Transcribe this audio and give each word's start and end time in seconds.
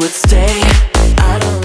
would 0.00 0.10
stay. 0.10 0.62
I 1.20 1.38
don't 1.40 1.60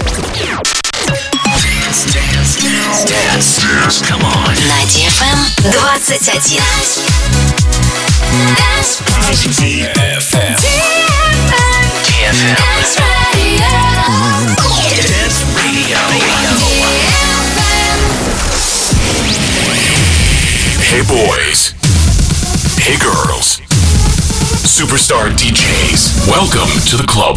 Dance, 1.56 2.04
dance, 2.12 2.56
dance, 2.60 3.04
dance. 3.08 4.02
Come 4.04 4.20
on. 4.20 4.52
На 4.68 4.84
DFM 4.92 5.38
21. 5.72 6.60
DFM. 9.56 10.56
DFM. 12.04 12.56
Dance 15.00 15.40
Radio. 15.56 15.96
Hey 20.84 21.02
boys. 21.08 21.72
Hey 22.76 22.96
girls. 22.98 23.60
Superstar 24.76 25.30
DJs. 25.30 26.28
Welcome 26.28 26.68
to 26.90 26.96
the 26.98 27.06
club. 27.06 27.36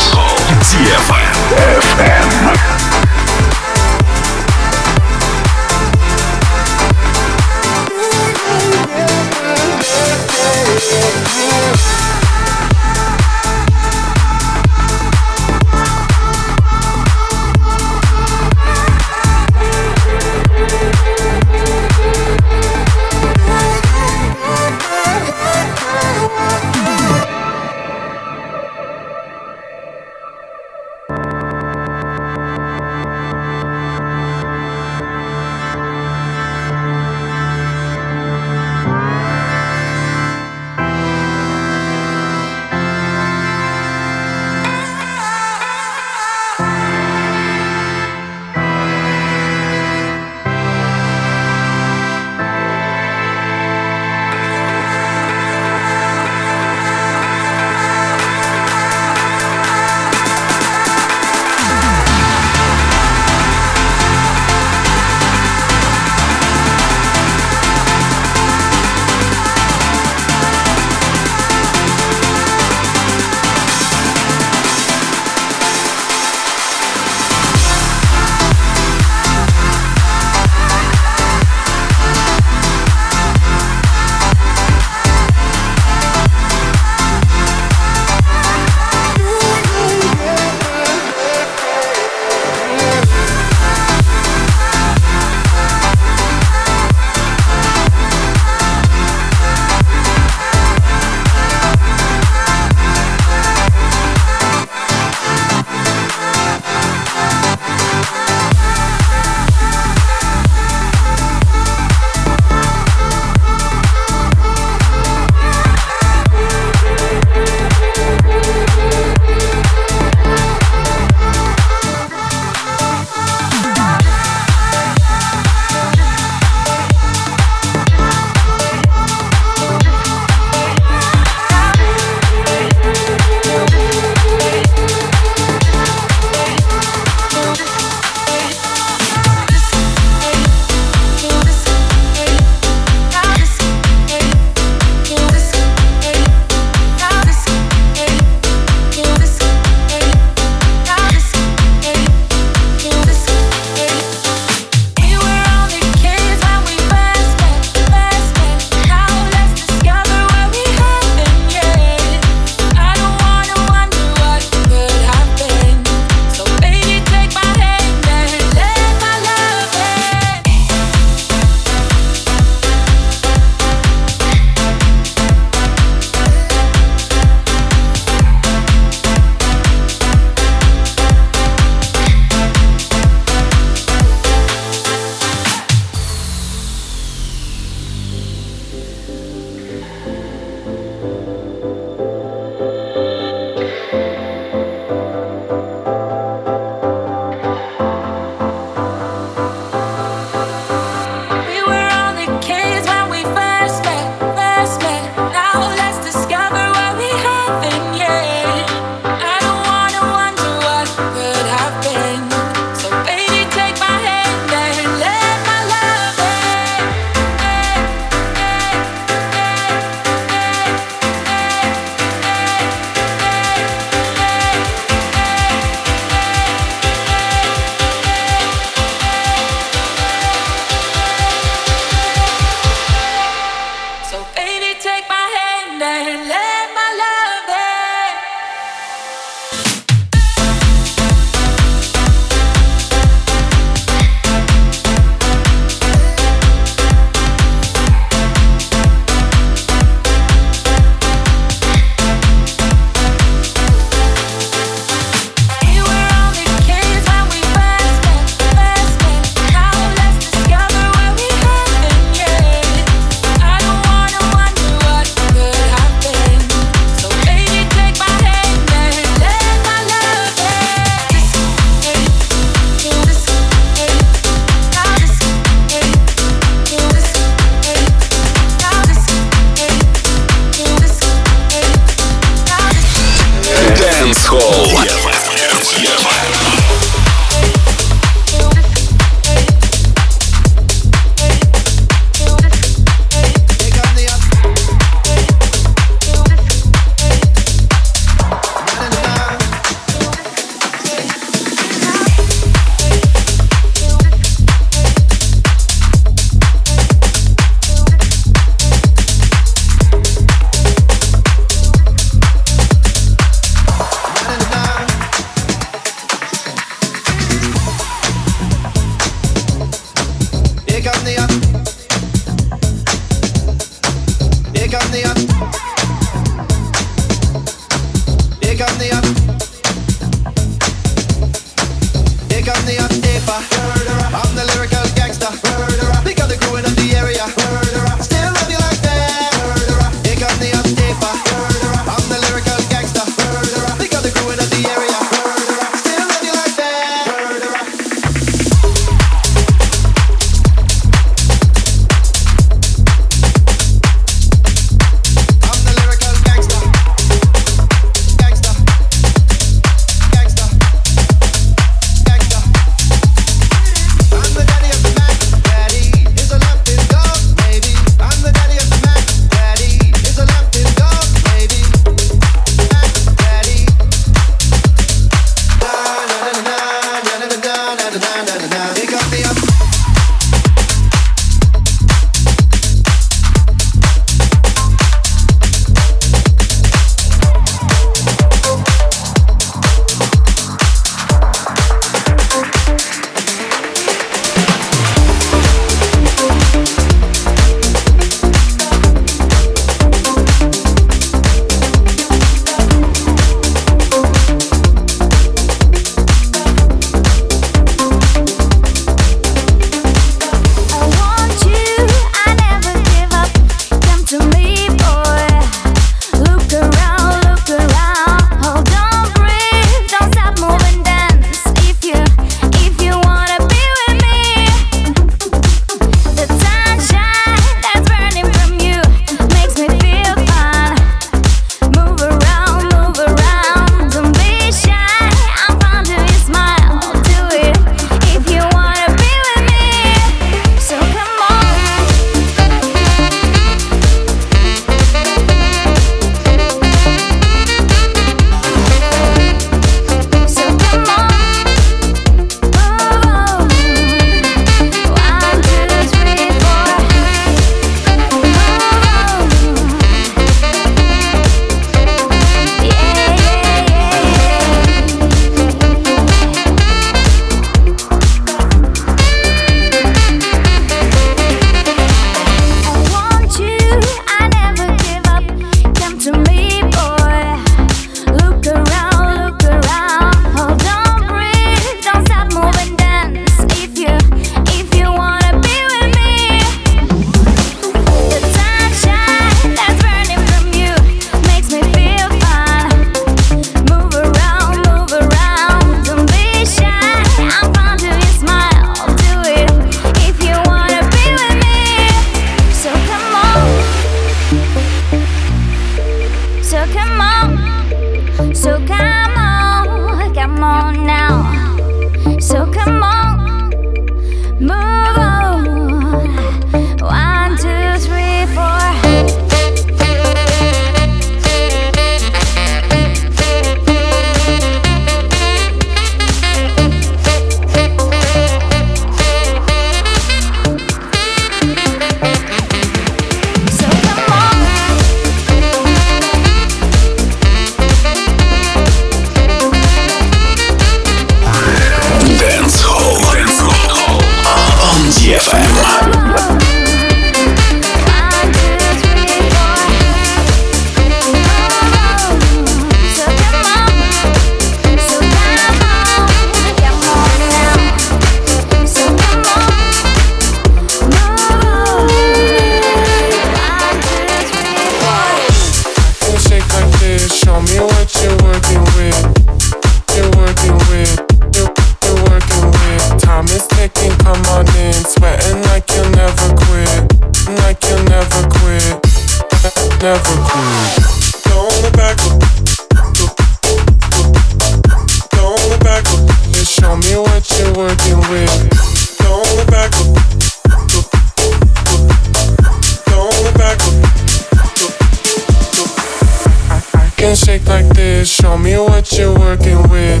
Show 598.38 598.44
me 598.44 598.56
what 598.56 598.92
you're 598.92 599.18
working 599.18 599.68
with. 599.68 600.00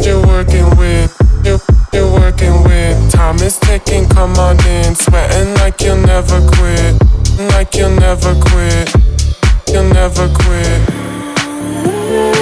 You're 0.00 0.26
working 0.26 0.74
with. 0.78 1.14
You're, 1.44 1.60
you're 1.92 2.10
working 2.10 2.64
with. 2.64 3.12
Time 3.12 3.36
is 3.36 3.58
ticking. 3.58 4.08
Come 4.08 4.38
on 4.38 4.58
in. 4.66 4.94
Sweating 4.94 5.52
like 5.56 5.82
you'll 5.82 5.98
never 5.98 6.40
quit. 6.48 6.96
Like 7.52 7.74
you'll 7.74 7.90
never 7.90 8.34
quit. 8.40 8.90
You'll 9.68 9.84
never 9.84 10.32
quit. 10.32 12.41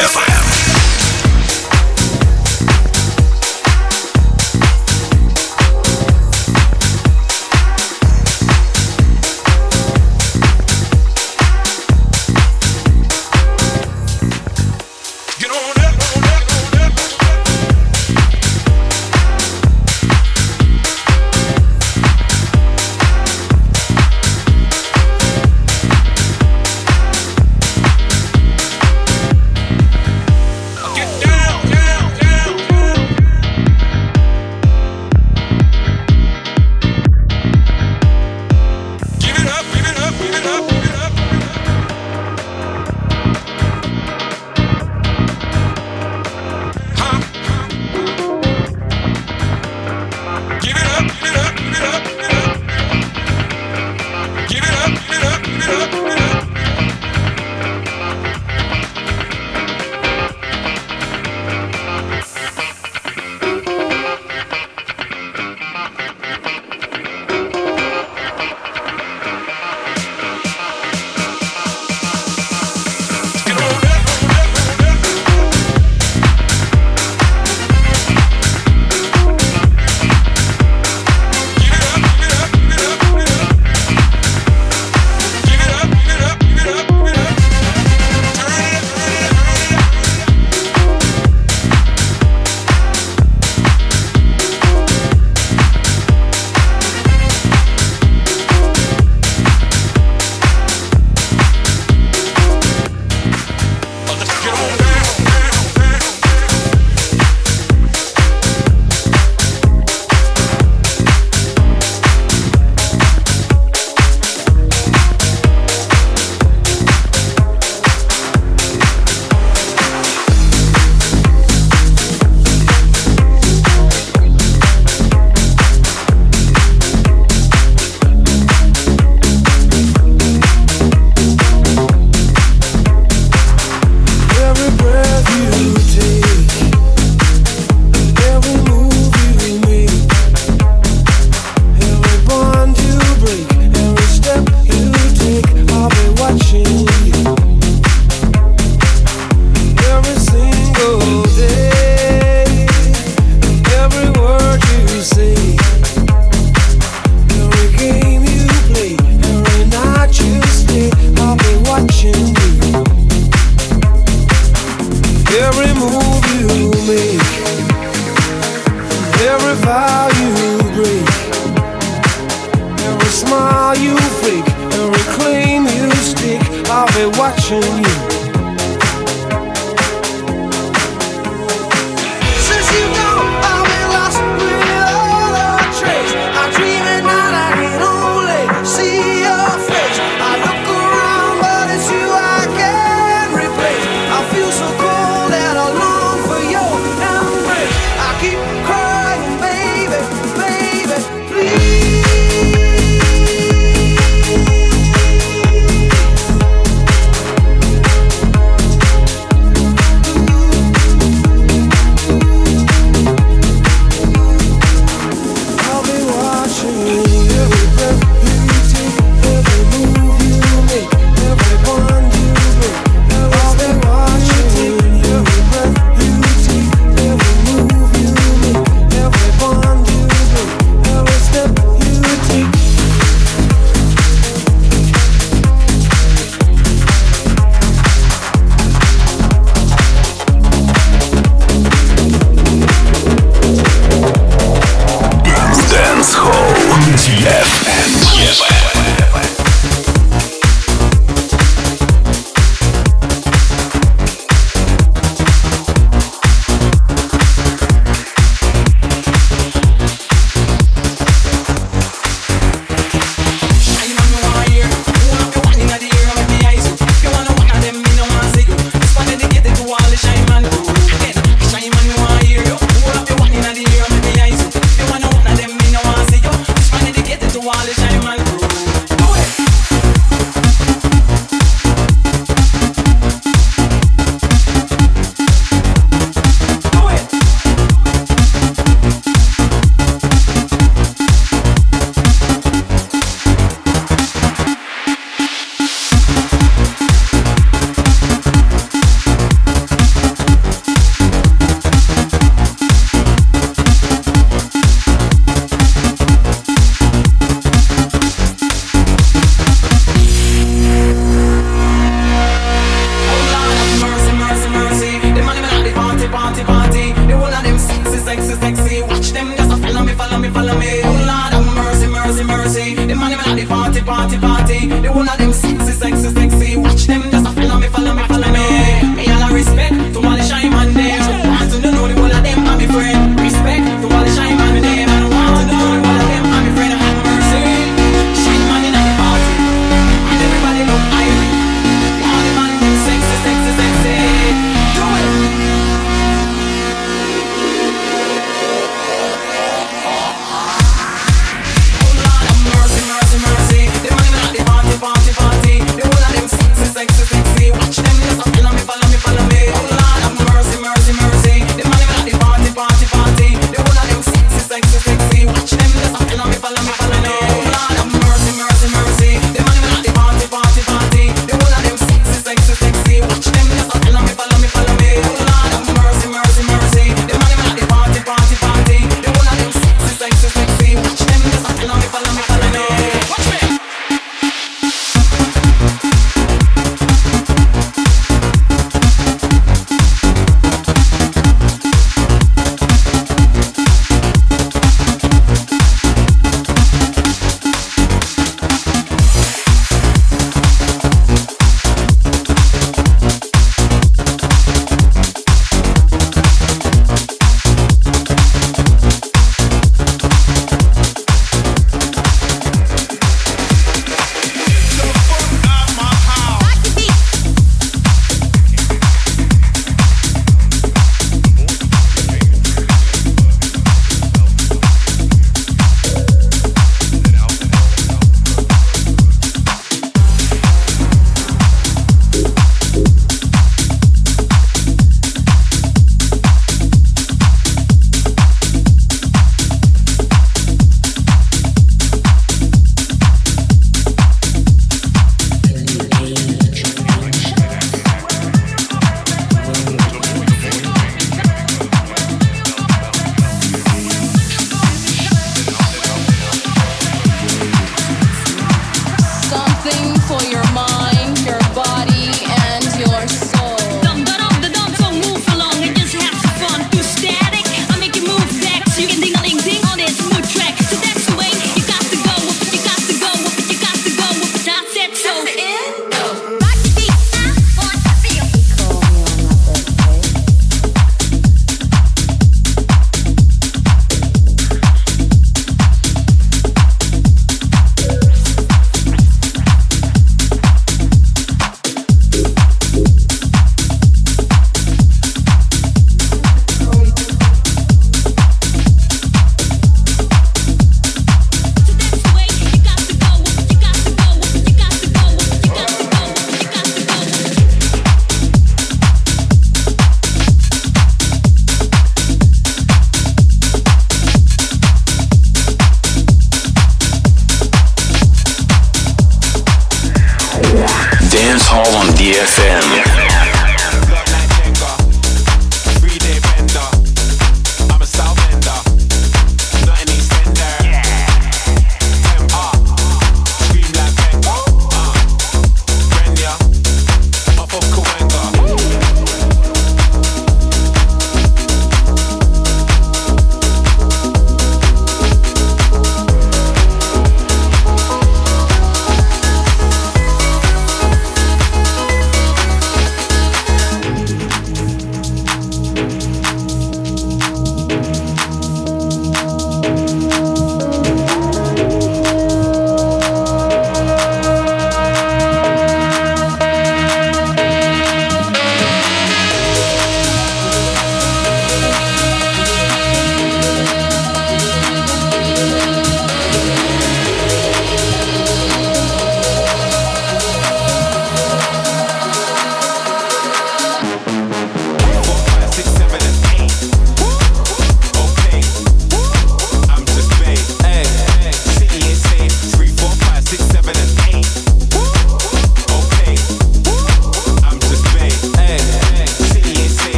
On 0.00 0.37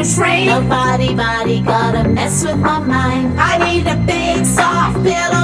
this 0.00 0.16
rain. 0.16 0.46
Nobody, 0.46 1.14
body, 1.14 1.60
gotta 1.60 2.08
mess 2.08 2.42
with 2.42 2.56
my 2.56 2.78
mind. 2.78 3.38
I 3.38 3.58
need 3.58 3.86
a 3.86 3.96
big 4.06 4.46
soft 4.46 5.02
pillow. 5.04 5.40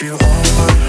you 0.00 0.14
on 0.14 0.83